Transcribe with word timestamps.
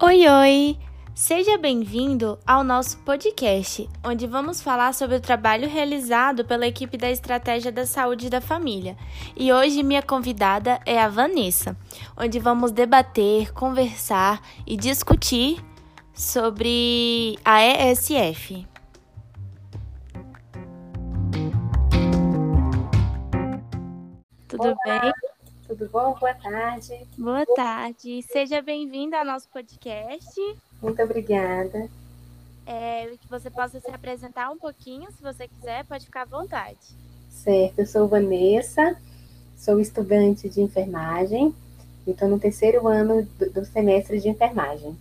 Oi, 0.00 0.28
oi! 0.28 0.78
Seja 1.12 1.58
bem-vindo 1.58 2.38
ao 2.46 2.62
nosso 2.62 2.98
podcast, 2.98 3.90
onde 4.04 4.28
vamos 4.28 4.62
falar 4.62 4.94
sobre 4.94 5.16
o 5.16 5.20
trabalho 5.20 5.68
realizado 5.68 6.44
pela 6.44 6.68
equipe 6.68 6.96
da 6.96 7.10
Estratégia 7.10 7.72
da 7.72 7.84
Saúde 7.84 8.30
da 8.30 8.40
Família. 8.40 8.96
E 9.36 9.52
hoje 9.52 9.82
minha 9.82 10.00
convidada 10.00 10.78
é 10.86 11.02
a 11.02 11.08
Vanessa, 11.08 11.76
onde 12.16 12.38
vamos 12.38 12.70
debater, 12.70 13.52
conversar 13.52 14.40
e 14.64 14.76
discutir 14.76 15.60
sobre 16.14 17.36
a 17.44 17.60
ESF. 17.60 18.64
Tudo 24.46 24.62
Olá. 24.62 24.76
bem? 24.84 25.12
Tudo 25.68 25.86
bom? 25.90 26.14
Boa 26.14 26.32
tarde. 26.32 27.06
Boa 27.18 27.44
tarde. 27.54 28.22
Seja 28.22 28.62
bem-vindo 28.62 29.14
ao 29.14 29.22
nosso 29.22 29.46
podcast. 29.50 30.40
Muito 30.80 31.02
obrigada. 31.02 31.90
É, 32.64 33.14
que 33.20 33.28
você 33.28 33.50
possa 33.50 33.78
se 33.78 33.90
apresentar 33.90 34.50
um 34.50 34.56
pouquinho, 34.56 35.12
se 35.12 35.22
você 35.22 35.46
quiser, 35.46 35.84
pode 35.84 36.06
ficar 36.06 36.22
à 36.22 36.24
vontade. 36.24 36.78
Certo, 37.30 37.80
eu 37.80 37.86
sou 37.86 38.08
Vanessa, 38.08 38.96
sou 39.58 39.78
estudante 39.78 40.48
de 40.48 40.62
enfermagem 40.62 41.54
e 42.06 42.12
estou 42.12 42.28
no 42.28 42.40
terceiro 42.40 42.88
ano 42.88 43.28
do, 43.38 43.50
do 43.50 43.64
semestre 43.66 44.18
de 44.20 44.30
enfermagem. 44.30 44.96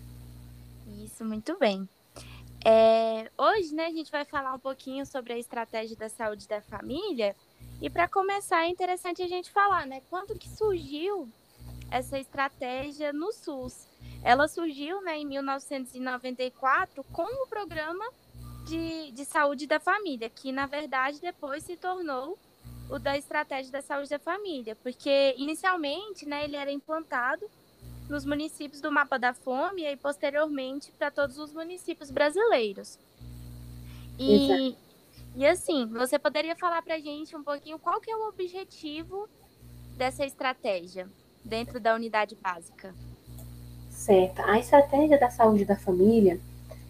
Isso, 1.01 1.23
muito 1.23 1.57
bem. 1.57 1.87
É, 2.65 3.31
hoje, 3.37 3.73
né, 3.73 3.85
a 3.85 3.91
gente 3.91 4.11
vai 4.11 4.25
falar 4.25 4.53
um 4.53 4.59
pouquinho 4.59 5.05
sobre 5.05 5.31
a 5.31 5.39
estratégia 5.39 5.95
da 5.95 6.09
saúde 6.09 6.45
da 6.45 6.59
família. 6.59 7.33
E 7.81 7.89
para 7.89 8.07
começar, 8.07 8.63
é 8.63 8.69
interessante 8.69 9.21
a 9.21 9.27
gente 9.27 9.51
falar, 9.51 9.85
né, 9.85 10.01
quando 10.09 10.37
que 10.37 10.49
surgiu 10.49 11.29
essa 11.91 12.17
estratégia 12.17 13.13
no 13.13 13.31
SUS? 13.31 13.87
Ela 14.23 14.47
surgiu, 14.47 15.01
né, 15.01 15.17
em 15.17 15.25
1994 15.25 17.03
com 17.11 17.43
o 17.43 17.47
programa 17.47 18.05
de, 18.65 19.11
de 19.11 19.25
saúde 19.25 19.67
da 19.67 19.79
família, 19.79 20.29
que 20.29 20.51
na 20.51 20.65
verdade 20.65 21.21
depois 21.21 21.63
se 21.63 21.77
tornou 21.77 22.37
o 22.89 22.97
da 22.97 23.17
estratégia 23.17 23.71
da 23.71 23.81
saúde 23.81 24.09
da 24.09 24.19
família, 24.19 24.75
porque 24.77 25.35
inicialmente, 25.37 26.25
né, 26.25 26.45
ele 26.45 26.55
era 26.55 26.71
implantado 26.71 27.49
nos 28.09 28.25
municípios 28.25 28.81
do 28.81 28.91
mapa 28.91 29.19
da 29.19 29.33
fome 29.33 29.83
e 29.83 29.95
posteriormente 29.97 30.91
para 30.93 31.11
todos 31.11 31.37
os 31.37 31.53
municípios 31.53 32.09
brasileiros. 32.09 32.97
E, 34.17 34.75
e 35.37 35.45
assim, 35.45 35.85
você 35.85 36.17
poderia 36.17 36.55
falar 36.55 36.81
para 36.81 36.95
a 36.95 36.99
gente 36.99 37.35
um 37.35 37.43
pouquinho 37.43 37.77
qual 37.77 38.01
que 38.01 38.09
é 38.09 38.15
o 38.17 38.27
objetivo 38.27 39.29
dessa 39.95 40.25
estratégia 40.25 41.07
dentro 41.45 41.79
da 41.79 41.93
unidade 41.93 42.35
básica? 42.41 42.91
Certo. 43.91 44.41
A 44.41 44.57
estratégia 44.57 45.19
da 45.19 45.29
saúde 45.29 45.63
da 45.63 45.75
família, 45.75 46.39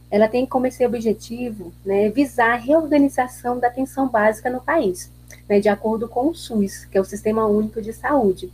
ela 0.09 0.29
tem 0.29 0.45
como 0.45 0.65
esse 0.65 0.85
objetivo, 0.85 1.73
né, 1.85 2.09
visar 2.09 2.53
a 2.53 2.57
reorganização 2.57 3.59
da 3.59 3.67
atenção 3.67 4.07
básica 4.07 4.49
no 4.49 4.61
país, 4.61 5.11
né, 5.49 5.59
de 5.59 5.67
acordo 5.67 6.07
com 6.07 6.29
o 6.29 6.33
SUS, 6.33 6.85
que 6.85 6.97
é 6.97 7.01
o 7.01 7.05
Sistema 7.05 7.45
Único 7.45 7.81
de 7.81 7.91
Saúde. 7.91 8.49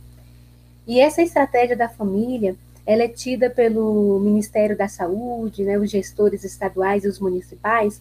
E 0.88 0.98
essa 0.98 1.22
estratégia 1.22 1.76
da 1.76 1.88
família, 1.88 2.56
ela 2.84 3.04
é 3.04 3.08
tida 3.08 3.48
pelo 3.48 4.18
Ministério 4.18 4.76
da 4.76 4.88
Saúde, 4.88 5.62
né, 5.62 5.78
os 5.78 5.88
gestores 5.88 6.42
estaduais 6.42 7.04
e 7.04 7.08
os 7.08 7.20
municipais, 7.20 8.00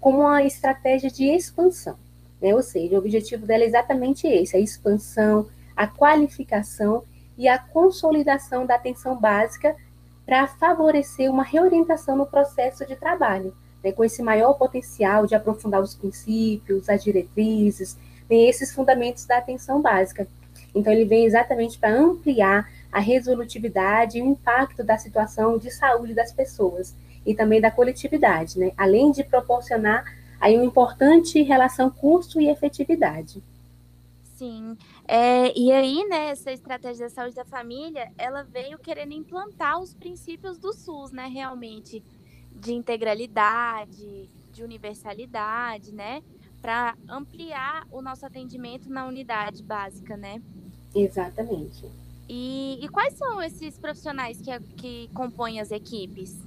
como 0.00 0.20
uma 0.20 0.42
estratégia 0.42 1.10
de 1.10 1.24
expansão. 1.24 1.96
Né? 2.40 2.54
Ou 2.54 2.62
seja, 2.62 2.94
o 2.94 2.98
objetivo 2.98 3.46
dela 3.46 3.64
é 3.64 3.66
exatamente 3.66 4.26
esse: 4.26 4.56
a 4.56 4.60
expansão, 4.60 5.48
a 5.76 5.86
qualificação 5.86 7.04
e 7.36 7.46
a 7.48 7.58
consolidação 7.58 8.66
da 8.66 8.74
atenção 8.74 9.18
básica 9.18 9.76
para 10.24 10.46
favorecer 10.46 11.30
uma 11.30 11.42
reorientação 11.42 12.16
no 12.16 12.26
processo 12.26 12.86
de 12.86 12.96
trabalho, 12.96 13.54
né? 13.82 13.92
com 13.92 14.04
esse 14.04 14.22
maior 14.22 14.54
potencial 14.54 15.26
de 15.26 15.34
aprofundar 15.34 15.80
os 15.80 15.94
princípios, 15.94 16.88
as 16.88 17.02
diretrizes, 17.02 17.96
né? 18.28 18.36
esses 18.36 18.72
fundamentos 18.72 19.26
da 19.26 19.38
atenção 19.38 19.82
básica. 19.82 20.26
Então, 20.74 20.92
ele 20.92 21.04
vem 21.04 21.24
exatamente 21.24 21.78
para 21.78 21.92
ampliar 21.92 22.70
a 22.92 23.00
resolutividade 23.00 24.18
e 24.18 24.22
o 24.22 24.26
impacto 24.26 24.84
da 24.84 24.96
situação 24.96 25.58
de 25.58 25.70
saúde 25.70 26.14
das 26.14 26.32
pessoas 26.32 26.94
e 27.24 27.34
também 27.34 27.60
da 27.60 27.70
coletividade, 27.70 28.58
né? 28.58 28.72
além 28.76 29.12
de 29.12 29.22
proporcionar 29.22 30.04
aí 30.40 30.56
uma 30.56 30.64
importante 30.64 31.42
relação 31.42 31.90
custo 31.90 32.40
e 32.40 32.48
efetividade. 32.48 33.42
Sim, 34.36 34.74
é, 35.06 35.52
e 35.58 35.70
aí, 35.70 36.02
né, 36.08 36.30
essa 36.30 36.50
estratégia 36.50 37.06
da 37.06 37.14
saúde 37.14 37.34
da 37.34 37.44
família, 37.44 38.10
ela 38.16 38.42
veio 38.42 38.78
querendo 38.78 39.12
implantar 39.12 39.78
os 39.78 39.92
princípios 39.92 40.56
do 40.56 40.72
SUS, 40.72 41.12
né, 41.12 41.26
realmente, 41.26 42.02
de 42.50 42.72
integralidade, 42.72 44.30
de 44.50 44.62
universalidade, 44.62 45.92
né, 45.92 46.22
para 46.62 46.96
ampliar 47.06 47.86
o 47.90 48.00
nosso 48.00 48.24
atendimento 48.24 48.88
na 48.88 49.06
unidade 49.06 49.62
básica, 49.62 50.16
né? 50.16 50.40
Exatamente. 50.94 51.84
E, 52.28 52.78
e 52.80 52.88
quais 52.88 53.14
são 53.14 53.42
esses 53.42 53.78
profissionais 53.78 54.40
que, 54.40 54.58
que 54.76 55.10
compõem 55.14 55.60
as 55.60 55.70
equipes? 55.70 56.38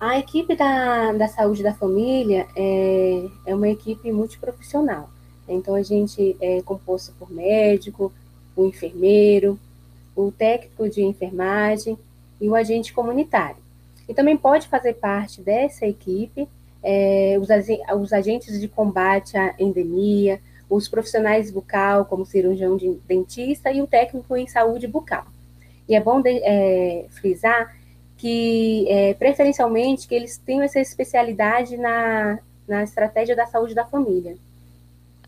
A 0.00 0.18
equipe 0.18 0.54
da, 0.54 1.12
da 1.12 1.28
saúde 1.28 1.62
da 1.62 1.74
família 1.74 2.46
é, 2.54 3.28
é 3.46 3.54
uma 3.54 3.68
equipe 3.68 4.10
multiprofissional. 4.12 5.10
Então, 5.48 5.74
a 5.74 5.82
gente 5.82 6.36
é 6.40 6.62
composto 6.62 7.12
por 7.18 7.30
médico, 7.30 8.12
o 8.54 8.66
enfermeiro, 8.66 9.58
o 10.14 10.30
técnico 10.30 10.88
de 10.88 11.02
enfermagem 11.02 11.98
e 12.40 12.48
o 12.48 12.54
agente 12.54 12.92
comunitário. 12.92 13.56
E 14.08 14.14
também 14.14 14.36
pode 14.36 14.68
fazer 14.68 14.94
parte 14.94 15.40
dessa 15.40 15.86
equipe 15.86 16.48
é, 16.82 17.36
os, 17.40 17.48
os 18.00 18.12
agentes 18.12 18.60
de 18.60 18.68
combate 18.68 19.36
à 19.36 19.54
endemia, 19.58 20.40
os 20.68 20.88
profissionais 20.88 21.50
bucal, 21.50 22.04
como 22.04 22.26
cirurgião 22.26 22.76
de 22.76 22.90
dentista 23.06 23.70
e 23.70 23.80
o 23.80 23.86
técnico 23.86 24.36
em 24.36 24.46
saúde 24.46 24.86
bucal. 24.86 25.24
E 25.88 25.94
é 25.94 26.00
bom 26.00 26.20
de, 26.20 26.30
é, 26.42 27.06
frisar 27.10 27.76
que, 28.18 28.84
é, 28.90 29.14
preferencialmente, 29.14 30.06
que 30.06 30.14
eles 30.14 30.36
tenham 30.36 30.62
essa 30.62 30.80
especialidade 30.80 31.76
na, 31.76 32.40
na 32.66 32.82
estratégia 32.82 33.34
da 33.34 33.46
saúde 33.46 33.74
da 33.74 33.86
família. 33.86 34.36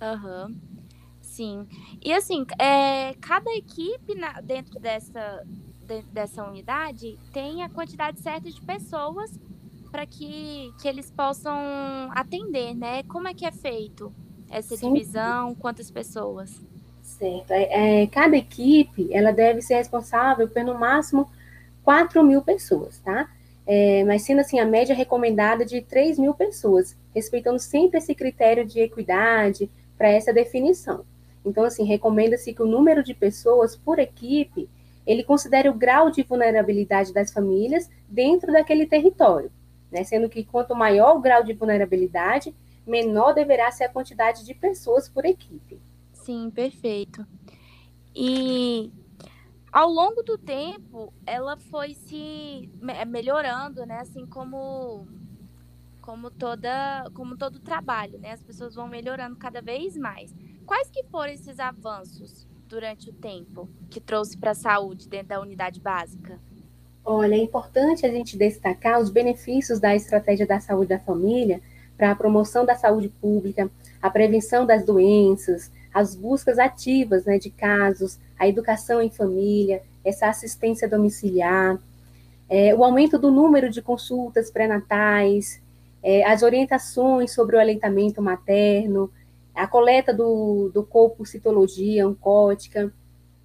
Aham, 0.02 0.48
uhum. 0.48 0.56
sim. 1.22 1.66
E 2.04 2.12
assim, 2.12 2.44
é, 2.58 3.14
cada 3.20 3.50
equipe 3.52 4.14
na, 4.16 4.40
dentro 4.40 4.80
dessa, 4.80 5.46
de, 5.86 6.02
dessa 6.12 6.44
unidade 6.44 7.16
tem 7.32 7.62
a 7.62 7.68
quantidade 7.68 8.18
certa 8.20 8.50
de 8.50 8.60
pessoas 8.60 9.30
para 9.90 10.04
que, 10.04 10.72
que 10.80 10.88
eles 10.88 11.10
possam 11.10 11.54
atender, 12.10 12.74
né? 12.74 13.02
Como 13.04 13.28
é 13.28 13.34
que 13.34 13.46
é 13.46 13.52
feito 13.52 14.12
essa 14.50 14.76
Sim. 14.76 14.92
divisão? 14.92 15.54
Quantas 15.54 15.90
pessoas? 15.90 16.60
Certo. 17.02 17.50
É, 17.52 18.02
é, 18.02 18.06
cada 18.08 18.36
equipe, 18.36 19.12
ela 19.12 19.32
deve 19.32 19.62
ser 19.62 19.74
responsável 19.76 20.50
no 20.64 20.78
máximo, 20.78 21.28
4 21.84 22.22
mil 22.22 22.42
pessoas, 22.42 22.98
tá? 23.00 23.28
É, 23.66 24.02
mas 24.04 24.22
sendo 24.22 24.40
assim, 24.40 24.58
a 24.58 24.66
média 24.66 24.94
recomendada 24.94 25.64
de 25.64 25.80
3 25.80 26.18
mil 26.18 26.34
pessoas, 26.34 26.96
respeitando 27.14 27.58
sempre 27.58 27.98
esse 27.98 28.14
critério 28.14 28.64
de 28.66 28.80
equidade 28.80 29.70
para 29.96 30.08
essa 30.08 30.32
definição. 30.32 31.04
Então, 31.44 31.64
assim, 31.64 31.84
recomenda-se 31.84 32.52
que 32.52 32.62
o 32.62 32.66
número 32.66 33.02
de 33.02 33.14
pessoas 33.14 33.76
por 33.76 33.98
equipe, 33.98 34.68
ele 35.06 35.22
considere 35.22 35.68
o 35.68 35.74
grau 35.74 36.10
de 36.10 36.22
vulnerabilidade 36.22 37.12
das 37.12 37.32
famílias 37.32 37.88
dentro 38.08 38.52
daquele 38.52 38.86
território, 38.86 39.50
né? 39.90 40.04
Sendo 40.04 40.28
que 40.28 40.44
quanto 40.44 40.74
maior 40.74 41.16
o 41.16 41.20
grau 41.20 41.42
de 41.42 41.52
vulnerabilidade, 41.52 42.54
menor 42.86 43.32
deverá 43.32 43.70
ser 43.70 43.84
a 43.84 43.88
quantidade 43.88 44.44
de 44.44 44.54
pessoas 44.54 45.08
por 45.08 45.24
equipe. 45.24 45.80
Sim, 46.12 46.50
perfeito. 46.50 47.26
E 48.14 48.90
ao 49.72 49.88
longo 49.88 50.22
do 50.22 50.36
tempo, 50.36 51.12
ela 51.26 51.56
foi 51.56 51.94
se 51.94 52.70
melhorando, 53.06 53.86
né? 53.86 53.98
Assim 54.00 54.26
como 54.26 55.06
como 56.00 56.30
toda 56.30 57.08
como 57.14 57.36
todo 57.36 57.60
trabalho, 57.60 58.18
né? 58.18 58.32
As 58.32 58.42
pessoas 58.42 58.74
vão 58.74 58.88
melhorando 58.88 59.36
cada 59.36 59.60
vez 59.60 59.96
mais. 59.96 60.34
Quais 60.66 60.90
que 60.90 61.04
foram 61.04 61.32
esses 61.32 61.58
avanços 61.58 62.46
durante 62.66 63.10
o 63.10 63.12
tempo 63.12 63.68
que 63.88 64.00
trouxe 64.00 64.36
para 64.36 64.52
a 64.52 64.54
saúde 64.54 65.08
dentro 65.08 65.28
da 65.28 65.40
unidade 65.40 65.80
básica? 65.80 66.38
Olha, 67.04 67.34
é 67.34 67.38
importante 67.38 68.04
a 68.06 68.10
gente 68.10 68.36
destacar 68.36 69.00
os 69.00 69.10
benefícios 69.10 69.80
da 69.80 69.94
estratégia 69.94 70.46
da 70.46 70.60
saúde 70.60 70.88
da 70.88 70.98
família 70.98 71.60
para 71.96 72.10
a 72.12 72.16
promoção 72.16 72.64
da 72.64 72.74
saúde 72.74 73.08
pública, 73.08 73.70
a 74.00 74.10
prevenção 74.10 74.64
das 74.64 74.84
doenças, 74.84 75.70
as 75.92 76.14
buscas 76.14 76.58
ativas 76.58 77.24
né, 77.24 77.38
de 77.38 77.50
casos, 77.50 78.18
a 78.38 78.46
educação 78.48 79.02
em 79.02 79.10
família, 79.10 79.82
essa 80.04 80.28
assistência 80.28 80.88
domiciliar, 80.88 81.78
é, 82.48 82.74
o 82.74 82.82
aumento 82.82 83.18
do 83.18 83.30
número 83.30 83.70
de 83.70 83.80
consultas 83.80 84.50
pré-natais, 84.50 85.60
é, 86.02 86.24
as 86.24 86.42
orientações 86.42 87.32
sobre 87.32 87.56
o 87.56 87.60
aleitamento 87.60 88.22
materno, 88.22 89.10
a 89.54 89.66
coleta 89.66 90.12
do, 90.12 90.70
do 90.72 90.82
corpo 90.82 91.26
citologia 91.26 92.08
oncótica, 92.08 92.92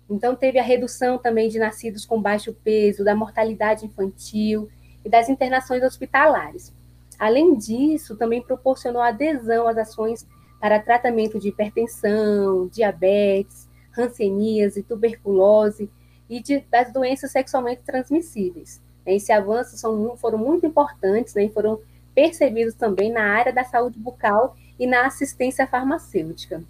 Então, 0.07 0.35
teve 0.35 0.59
a 0.59 0.63
redução 0.63 1.17
também 1.17 1.49
de 1.49 1.57
nascidos 1.57 2.05
com 2.05 2.21
baixo 2.21 2.53
peso, 2.63 3.03
da 3.03 3.15
mortalidade 3.15 3.85
infantil 3.85 4.69
e 5.03 5.09
das 5.09 5.29
internações 5.29 5.81
hospitalares. 5.81 6.71
Além 7.17 7.55
disso, 7.57 8.15
também 8.15 8.41
proporcionou 8.41 9.01
adesão 9.01 9.67
às 9.67 9.77
ações 9.77 10.25
para 10.65 10.79
tratamento 10.79 11.37
de 11.37 11.49
hipertensão, 11.49 12.67
diabetes, 12.69 13.69
hanseníase, 13.95 14.81
tuberculose 14.81 15.91
e 16.27 16.41
de, 16.41 16.61
das 16.61 16.91
doenças 16.91 17.31
sexualmente 17.31 17.83
transmissíveis. 17.83 18.81
Esse 19.05 19.31
avanço 19.31 19.77
são, 19.77 20.17
foram 20.17 20.39
muito 20.39 20.65
importantes 20.65 21.35
né, 21.35 21.43
e 21.43 21.49
foram 21.49 21.79
percebidos 22.15 22.73
também 22.73 23.11
na 23.11 23.21
área 23.21 23.53
da 23.53 23.63
saúde 23.63 23.99
bucal 23.99 24.57
e 24.79 24.87
na 24.87 25.05
assistência 25.05 25.67
farmacêutica. 25.67 26.63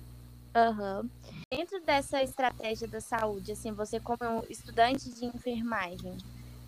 Uhum. 0.54 1.10
Dentro 1.50 1.82
dessa 1.86 2.22
estratégia 2.22 2.90
da 2.90 3.00
saúde, 3.00 3.54
assim, 3.54 3.72
você 3.72 3.98
como 3.98 4.44
estudante 4.50 5.10
de 5.10 5.26
enfermagem, 5.26 6.18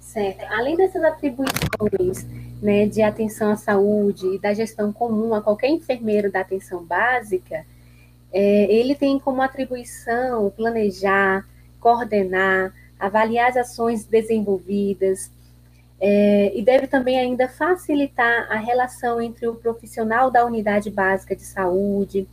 Certo. 0.07 0.45
Além 0.49 0.77
dessas 0.77 1.03
atribuições 1.03 2.25
né, 2.61 2.87
de 2.87 3.01
atenção 3.01 3.51
à 3.51 3.57
saúde 3.57 4.25
e 4.35 4.39
da 4.39 4.53
gestão 4.53 4.93
comum 4.93 5.33
a 5.33 5.41
qualquer 5.41 5.67
enfermeiro 5.67 6.31
da 6.31 6.39
atenção 6.39 6.81
básica, 6.81 7.65
é, 8.31 8.73
ele 8.73 8.95
tem 8.95 9.19
como 9.19 9.41
atribuição 9.41 10.49
planejar, 10.49 11.45
coordenar, 11.81 12.73
avaliar 12.97 13.49
as 13.49 13.57
ações 13.57 14.05
desenvolvidas, 14.05 15.29
é, 15.99 16.53
e 16.55 16.63
deve 16.63 16.87
também 16.87 17.19
ainda 17.19 17.49
facilitar 17.49 18.49
a 18.49 18.55
relação 18.55 19.21
entre 19.21 19.45
o 19.45 19.55
profissional 19.55 20.31
da 20.31 20.45
unidade 20.45 20.89
básica 20.89 21.35
de 21.35 21.43
saúde, 21.43 22.25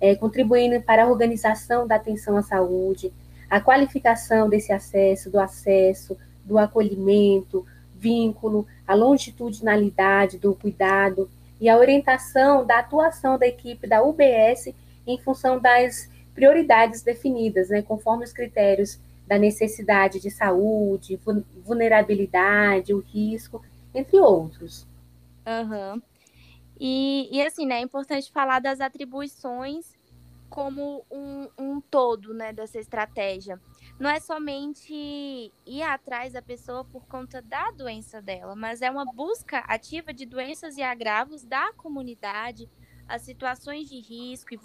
é, 0.00 0.16
contribuindo 0.16 0.82
para 0.82 1.04
a 1.04 1.08
organização 1.08 1.86
da 1.86 1.94
atenção 1.94 2.36
à 2.36 2.42
saúde, 2.42 3.12
a 3.48 3.60
qualificação 3.60 4.48
desse 4.48 4.72
acesso, 4.72 5.30
do 5.30 5.38
acesso, 5.38 6.16
do 6.44 6.58
acolhimento, 6.58 7.66
vínculo, 7.94 8.66
a 8.86 8.94
longitudinalidade 8.94 10.38
do 10.38 10.54
cuidado 10.54 11.30
e 11.60 11.68
a 11.68 11.76
orientação 11.76 12.66
da 12.66 12.80
atuação 12.80 13.38
da 13.38 13.46
equipe 13.46 13.86
da 13.86 14.02
UBS 14.02 14.74
em 15.06 15.18
função 15.18 15.60
das 15.60 16.10
prioridades 16.34 17.02
definidas, 17.02 17.68
né, 17.68 17.82
conforme 17.82 18.24
os 18.24 18.32
critérios 18.32 18.98
da 19.26 19.38
necessidade 19.38 20.18
de 20.18 20.30
saúde, 20.30 21.18
vulnerabilidade, 21.64 22.92
o 22.92 22.98
risco, 22.98 23.62
entre 23.94 24.18
outros. 24.18 24.86
Uhum. 25.46 26.02
E, 26.80 27.28
e 27.30 27.40
assim, 27.42 27.64
né, 27.64 27.76
é 27.76 27.80
importante 27.80 28.32
falar 28.32 28.58
das 28.58 28.80
atribuições 28.80 29.94
como 30.52 31.02
um, 31.10 31.48
um 31.58 31.80
todo, 31.80 32.34
né, 32.34 32.52
dessa 32.52 32.78
estratégia. 32.78 33.58
Não 33.98 34.10
é 34.10 34.20
somente 34.20 34.92
ir 35.64 35.82
atrás 35.82 36.34
da 36.34 36.42
pessoa 36.42 36.84
por 36.84 37.06
conta 37.06 37.40
da 37.40 37.70
doença 37.70 38.20
dela, 38.20 38.54
mas 38.54 38.82
é 38.82 38.90
uma 38.90 39.06
busca 39.06 39.60
ativa 39.60 40.12
de 40.12 40.26
doenças 40.26 40.76
e 40.76 40.82
agravos 40.82 41.42
da 41.42 41.72
comunidade, 41.72 42.68
as 43.08 43.22
situações 43.22 43.88
de 43.88 43.98
risco 43.98 44.52
e 44.52 44.60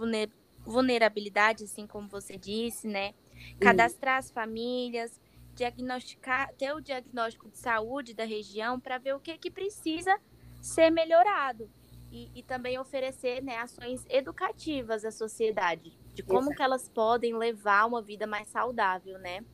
vulnerabilidade, 0.66 1.64
assim 1.64 1.88
como 1.88 2.10
você 2.10 2.38
disse, 2.38 2.86
né? 2.86 3.14
cadastrar 3.62 4.18
as 4.18 4.30
famílias, 4.30 5.22
diagnosticar, 5.56 6.54
ter 6.56 6.74
o 6.74 6.82
diagnóstico 6.82 7.50
de 7.50 7.60
saúde 7.60 8.14
da 8.14 8.26
região 8.26 8.78
para 8.78 8.98
ver 8.98 9.16
o 9.16 9.22
que, 9.22 9.38
que 9.38 9.50
precisa 9.50 10.20
ser 10.62 10.90
melhorado. 10.90 11.72
E, 12.18 12.32
e 12.34 12.42
também 12.42 12.80
oferecer 12.80 13.44
né, 13.44 13.58
ações 13.58 14.04
educativas 14.10 15.06
à 15.06 15.12
sociedade, 15.12 15.96
de 16.16 16.24
como 16.24 16.40
Exato. 16.40 16.56
que 16.56 16.64
elas 16.64 16.90
podem 16.90 17.38
levar 17.38 17.86
uma 17.86 18.02
vida 18.02 18.26
mais 18.26 18.48
saudável, 18.48 19.20
né? 19.20 19.46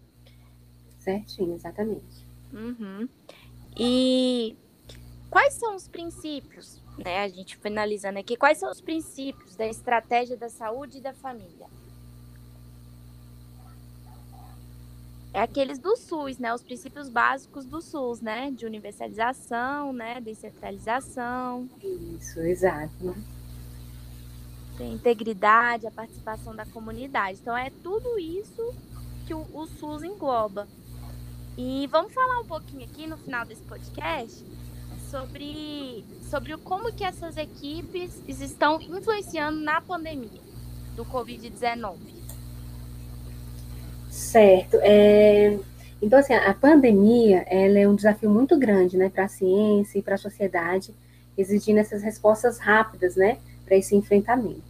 Certinho, 1.00 1.56
exatamente. 1.56 2.26
Uhum. 2.54 3.10
E 3.78 4.56
quais 5.30 5.56
são 5.56 5.76
os 5.76 5.90
princípios, 5.90 6.82
né? 7.04 7.24
A 7.24 7.28
gente 7.28 7.58
finalizando 7.58 8.18
aqui, 8.18 8.38
quais 8.38 8.58
são 8.58 8.72
os 8.72 8.80
princípios 8.80 9.58
da 9.58 9.68
estratégia 9.68 10.38
da 10.38 10.48
saúde 10.48 11.00
e 11.00 11.02
da 11.02 11.14
família? 11.14 11.68
É 15.34 15.42
aqueles 15.42 15.80
do 15.80 15.96
SUS, 15.98 16.38
né? 16.38 16.54
Os 16.54 16.62
princípios 16.62 17.10
básicos 17.10 17.66
do 17.66 17.82
SUS, 17.82 18.22
né? 18.22 18.52
De 18.52 18.66
universalização, 18.66 19.92
né? 19.92 20.22
Descentralização. 20.22 21.68
Isso, 21.82 22.40
exato. 22.40 23.16
Tem 24.78 24.94
integridade, 24.94 25.88
a 25.88 25.92
participação 25.92 26.56
da 26.56 26.66
comunidade. 26.68 27.40
Então 27.42 27.58
é 27.58 27.72
tudo 27.82 28.20
isso 28.20 28.74
que 29.26 29.34
o, 29.34 29.46
o 29.54 29.66
SUS 29.66 30.04
engloba. 30.04 30.68
E 31.58 31.88
vamos 31.88 32.14
falar 32.14 32.40
um 32.40 32.46
pouquinho 32.46 32.86
aqui 32.86 33.08
no 33.08 33.18
final 33.18 33.46
desse 33.46 33.62
podcast 33.64 34.44
sobre, 35.10 36.04
sobre 36.30 36.58
como 36.58 36.94
que 36.94 37.04
essas 37.04 37.38
equipes 37.38 38.22
estão 38.28 38.82
influenciando 38.82 39.60
na 39.60 39.82
pandemia 39.82 40.42
do 40.96 41.06
Covid-19. 41.06 42.23
Certo. 44.14 44.78
É... 44.82 45.58
Então, 46.00 46.20
assim, 46.20 46.34
a 46.34 46.54
pandemia 46.54 47.44
ela 47.48 47.80
é 47.80 47.88
um 47.88 47.96
desafio 47.96 48.30
muito 48.30 48.58
grande 48.60 48.96
né, 48.96 49.10
para 49.10 49.24
a 49.24 49.28
ciência 49.28 49.98
e 49.98 50.02
para 50.04 50.16
a 50.16 50.18
sociedade, 50.18 50.94
exigindo 51.36 51.80
essas 51.80 52.04
respostas 52.04 52.60
rápidas 52.60 53.16
né, 53.16 53.38
para 53.66 53.76
esse 53.76 53.96
enfrentamento. 53.96 54.62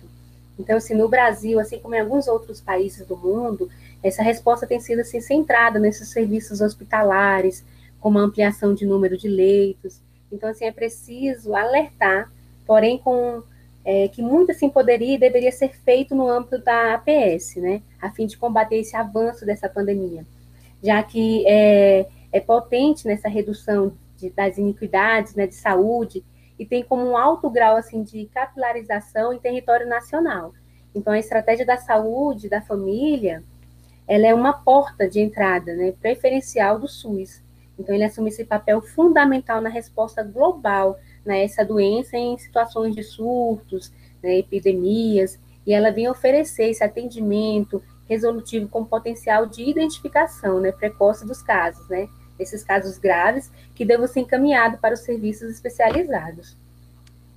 Então, 0.57 0.77
assim, 0.77 0.93
no 0.93 1.09
Brasil, 1.09 1.59
assim 1.59 1.79
como 1.79 1.95
em 1.95 1.99
alguns 1.99 2.27
outros 2.27 2.61
países 2.61 3.05
do 3.05 3.17
mundo, 3.17 3.69
essa 4.01 4.23
resposta 4.23 4.65
tem 4.65 4.79
sido 4.79 4.99
assim, 4.99 5.19
centrada 5.19 5.77
nesses 5.77 6.07
serviços 6.09 6.61
hospitalares, 6.61 7.65
como 7.99 8.19
a 8.19 8.21
ampliação 8.21 8.73
de 8.73 8.85
número 8.85 9.17
de 9.17 9.27
leitos. 9.27 9.99
Então, 10.31 10.49
assim, 10.49 10.65
é 10.65 10.71
preciso 10.71 11.55
alertar, 11.55 12.31
porém 12.65 12.97
com 12.97 13.43
é, 13.85 14.07
que 14.07 14.21
muito 14.21 14.51
assim 14.51 14.69
poderia 14.69 15.15
e 15.15 15.19
deveria 15.19 15.51
ser 15.51 15.69
feito 15.69 16.15
no 16.15 16.27
âmbito 16.27 16.57
da 16.57 16.93
APS, 16.95 17.57
né, 17.57 17.81
a 18.01 18.09
fim 18.11 18.25
de 18.25 18.37
combater 18.37 18.77
esse 18.77 18.95
avanço 18.95 19.45
dessa 19.45 19.67
pandemia, 19.67 20.25
já 20.81 21.01
que 21.03 21.45
é, 21.47 22.07
é 22.31 22.39
potente 22.39 23.07
nessa 23.07 23.27
redução 23.27 23.93
de, 24.17 24.29
das 24.29 24.57
iniquidades, 24.57 25.35
né, 25.35 25.47
de 25.47 25.55
saúde 25.55 26.23
e 26.57 26.65
tem 26.65 26.83
como 26.83 27.03
um 27.03 27.17
alto 27.17 27.49
grau 27.49 27.75
assim 27.75 28.03
de 28.03 28.25
capilarização 28.33 29.33
em 29.33 29.39
território 29.39 29.87
nacional. 29.87 30.53
Então, 30.95 31.11
a 31.11 31.19
estratégia 31.19 31.65
da 31.65 31.77
saúde 31.77 32.47
da 32.47 32.61
família, 32.61 33.43
ela 34.07 34.27
é 34.27 34.33
uma 34.33 34.53
porta 34.53 35.09
de 35.09 35.19
entrada, 35.19 35.73
né, 35.73 35.93
preferencial 35.99 36.79
do 36.79 36.87
SUS. 36.87 37.41
Então, 37.77 37.93
ele 37.93 38.03
assume 38.03 38.29
esse 38.29 38.45
papel 38.45 38.81
fundamental 38.81 39.59
na 39.59 39.69
resposta 39.69 40.23
global 40.23 40.99
né, 41.25 41.43
essa 41.43 41.63
doença 41.63 42.17
em 42.17 42.37
situações 42.37 42.95
de 42.95 43.03
surtos, 43.03 43.91
né, 44.21 44.39
epidemias, 44.39 45.39
e 45.65 45.73
ela 45.73 45.91
vem 45.91 46.09
oferecer 46.09 46.69
esse 46.69 46.83
atendimento 46.83 47.81
resolutivo 48.07 48.67
com 48.67 48.83
potencial 48.83 49.45
de 49.45 49.63
identificação 49.63 50.59
né, 50.59 50.71
precoce 50.71 51.25
dos 51.25 51.41
casos, 51.41 51.87
né, 51.89 52.09
esses 52.37 52.63
casos 52.63 52.97
graves, 52.97 53.51
que 53.73 53.85
devem 53.85 54.07
ser 54.07 54.21
encaminhados 54.21 54.79
para 54.79 54.93
os 54.93 55.01
serviços 55.01 55.49
especializados. 55.49 56.57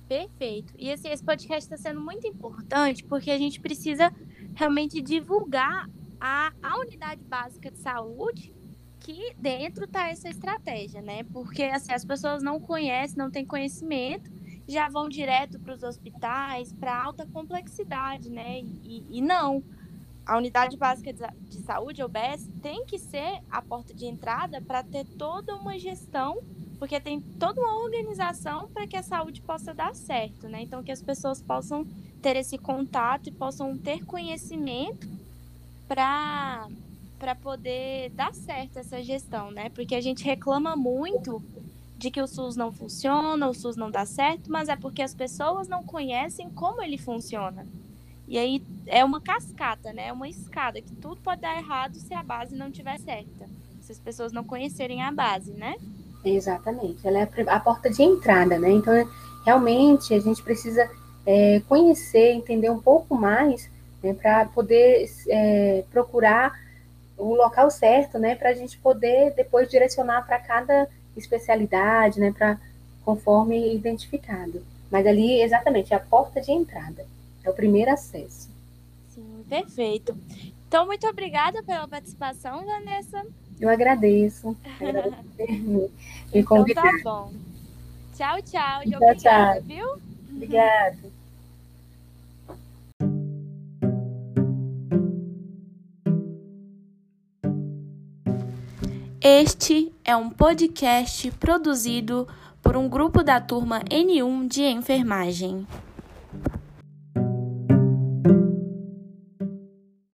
Perfeito. 0.07 0.73
E 0.77 0.91
assim, 0.91 1.09
esse 1.09 1.23
podcast 1.23 1.65
está 1.65 1.77
sendo 1.77 1.99
muito 1.99 2.25
importante 2.25 3.03
porque 3.03 3.29
a 3.29 3.37
gente 3.37 3.59
precisa 3.59 4.11
realmente 4.55 5.01
divulgar 5.01 5.89
a, 6.19 6.51
a 6.63 6.79
unidade 6.79 7.21
básica 7.25 7.69
de 7.69 7.77
saúde 7.77 8.56
que 9.07 9.33
dentro 9.37 9.85
está 9.85 10.09
essa 10.09 10.27
estratégia, 10.27 11.01
né? 11.01 11.23
Porque 11.31 11.63
assim, 11.63 11.93
as 11.93 12.03
pessoas 12.03 12.43
não 12.43 12.59
conhecem, 12.59 13.17
não 13.17 13.31
têm 13.31 13.45
conhecimento, 13.45 14.29
já 14.67 14.89
vão 14.89 15.07
direto 15.07 15.57
para 15.59 15.73
os 15.73 15.81
hospitais, 15.81 16.73
para 16.73 17.03
alta 17.03 17.25
complexidade, 17.25 18.29
né? 18.29 18.59
E, 18.59 19.05
e, 19.09 19.21
não. 19.21 19.63
A 20.25 20.37
unidade 20.37 20.75
básica 20.75 21.13
de 21.13 21.57
saúde, 21.59 22.01
a 22.01 22.05
UBS, 22.05 22.49
tem 22.61 22.85
que 22.85 22.99
ser 22.99 23.41
a 23.49 23.61
porta 23.61 23.93
de 23.93 24.05
entrada 24.05 24.61
para 24.61 24.83
ter 24.83 25.05
toda 25.05 25.55
uma 25.55 25.79
gestão, 25.79 26.43
porque 26.77 26.99
tem 26.99 27.21
toda 27.21 27.61
uma 27.61 27.81
organização 27.81 28.67
para 28.67 28.85
que 28.85 28.97
a 28.97 29.03
saúde 29.03 29.41
possa 29.41 29.73
dar 29.73 29.95
certo, 29.95 30.49
né? 30.49 30.63
Então, 30.63 30.83
que 30.83 30.91
as 30.91 31.01
pessoas 31.01 31.41
possam 31.41 31.87
ter 32.21 32.35
esse 32.35 32.57
contato 32.57 33.27
e 33.27 33.31
possam 33.31 33.77
ter 33.77 34.03
conhecimento 34.03 35.07
para 35.87 36.67
para 37.19 37.35
poder 37.35 38.09
dar 38.11 38.33
certo 38.33 38.77
essa 38.77 39.01
gestão, 39.01 39.51
né? 39.51 39.69
Porque 39.69 39.95
a 39.95 40.01
gente 40.01 40.23
reclama 40.23 40.75
muito 40.75 41.41
de 41.97 42.11
que 42.11 42.21
o 42.21 42.27
SUS 42.27 42.55
não 42.55 42.71
funciona, 42.71 43.47
o 43.47 43.53
SUS 43.53 43.75
não 43.75 43.89
dá 43.89 44.05
certo, 44.05 44.51
mas 44.51 44.69
é 44.69 44.75
porque 44.75 45.01
as 45.01 45.15
pessoas 45.15 45.67
não 45.67 45.83
conhecem 45.83 46.49
como 46.49 46.81
ele 46.81 46.97
funciona. 46.97 47.65
E 48.27 48.37
aí 48.37 48.61
é 48.85 49.03
uma 49.03 49.21
cascata, 49.21 49.93
né? 49.93 50.07
É 50.07 50.13
uma 50.13 50.27
escada 50.27 50.81
que 50.81 50.93
tudo 50.95 51.17
pode 51.21 51.41
dar 51.41 51.57
errado 51.57 51.95
se 51.95 52.13
a 52.13 52.21
base 52.21 52.55
não 52.55 52.67
estiver 52.67 52.99
certa. 52.99 53.47
Se 53.81 53.91
as 53.91 53.99
pessoas 53.99 54.31
não 54.31 54.43
conhecerem 54.43 55.01
a 55.01 55.11
base, 55.11 55.53
né? 55.53 55.75
Exatamente. 56.23 57.07
Ela 57.07 57.19
é 57.19 57.29
a 57.47 57.59
porta 57.59 57.89
de 57.89 58.03
entrada, 58.03 58.59
né? 58.59 58.69
Então, 58.69 58.93
realmente, 59.45 60.13
a 60.13 60.19
gente 60.19 60.43
precisa 60.43 60.89
é, 61.25 61.61
conhecer, 61.67 62.33
entender 62.33 62.69
um 62.69 62.79
pouco 62.79 63.15
mais, 63.15 63.69
né, 64.03 64.13
para 64.13 64.45
poder 64.45 65.09
é, 65.29 65.83
procurar 65.89 66.66
o 67.17 67.35
local 67.35 67.69
certo, 67.71 68.19
né, 68.19 68.35
para 68.35 68.49
a 68.49 68.53
gente 68.53 68.77
poder 68.77 69.33
depois 69.33 69.69
direcionar 69.69 70.25
para 70.25 70.39
cada 70.39 70.87
especialidade, 71.15 72.19
né, 72.19 72.31
para 72.31 72.59
conforme 73.03 73.73
identificado. 73.73 74.63
Mas 74.91 75.05
ali, 75.05 75.41
exatamente, 75.41 75.93
é 75.93 75.97
a 75.97 75.99
porta 75.99 76.39
de 76.39 76.51
entrada, 76.51 77.05
é 77.43 77.49
o 77.49 77.53
primeiro 77.53 77.91
acesso. 77.91 78.49
Sim, 79.09 79.43
perfeito. 79.49 80.15
Então, 80.67 80.85
muito 80.85 81.07
obrigada 81.07 81.63
pela 81.63 81.87
participação, 81.87 82.65
Vanessa. 82.65 83.25
Eu 83.59 83.69
agradeço. 83.69 84.55
agradeço 84.79 85.21
me 85.47 85.91
então, 86.33 86.63
tá 86.65 86.91
bom. 87.03 87.31
Tchau, 88.15 88.41
tchau. 88.41 88.81
Tchau, 88.83 89.01
obrigada, 89.01 89.15
tchau. 89.15 89.61
viu? 89.63 90.01
Obrigada. 90.29 91.16
Este 99.29 99.91
é 100.05 100.15
um 100.15 100.29
podcast 100.29 101.29
produzido 101.31 102.25
por 102.63 102.77
um 102.77 102.87
grupo 102.87 103.21
da 103.21 103.41
turma 103.41 103.81
N1 103.81 104.47
de 104.47 104.63
enfermagem. 104.63 105.67